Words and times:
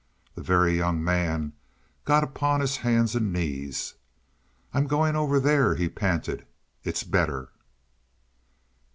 The 0.33 0.41
Very 0.41 0.75
Young 0.77 1.03
Man 1.03 1.53
got 2.05 2.23
upon 2.23 2.59
his 2.59 2.77
hands 2.77 3.13
and 3.13 3.31
knees. 3.31 3.93
"I'm 4.73 4.87
going 4.87 5.15
over 5.15 5.39
there," 5.39 5.75
he 5.75 5.89
panted. 5.89 6.43
"It's 6.83 7.03
better." 7.03 7.51